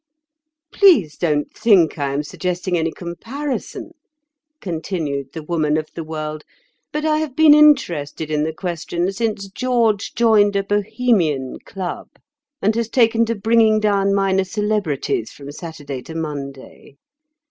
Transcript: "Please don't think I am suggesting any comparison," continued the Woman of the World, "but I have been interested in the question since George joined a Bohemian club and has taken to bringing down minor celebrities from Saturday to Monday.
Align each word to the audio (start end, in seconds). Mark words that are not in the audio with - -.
"Please 0.73 1.15
don't 1.15 1.53
think 1.53 1.99
I 1.99 2.11
am 2.11 2.23
suggesting 2.23 2.75
any 2.75 2.91
comparison," 2.91 3.91
continued 4.59 5.33
the 5.33 5.43
Woman 5.43 5.77
of 5.77 5.91
the 5.93 6.03
World, 6.03 6.43
"but 6.91 7.05
I 7.05 7.19
have 7.19 7.35
been 7.35 7.53
interested 7.53 8.31
in 8.31 8.43
the 8.43 8.51
question 8.51 9.11
since 9.11 9.47
George 9.47 10.15
joined 10.15 10.55
a 10.55 10.63
Bohemian 10.63 11.59
club 11.67 12.07
and 12.63 12.73
has 12.73 12.89
taken 12.89 13.25
to 13.27 13.35
bringing 13.35 13.79
down 13.79 14.15
minor 14.15 14.43
celebrities 14.43 15.31
from 15.31 15.51
Saturday 15.51 16.01
to 16.01 16.15
Monday. 16.15 16.95